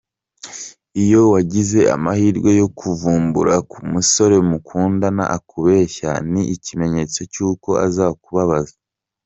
Iyo 1.03 1.21
wagize 1.33 1.79
amahirwe 1.95 2.49
yo 2.61 2.67
kuvumbura 2.79 3.55
ko 3.69 3.75
umusore 3.85 4.35
mukundana 4.49 5.23
akubeshya 5.37 6.11
ni 6.31 6.43
ikimenyetso 6.55 7.19
cy’uko 7.33 7.69
azakubabaza. 7.87 8.75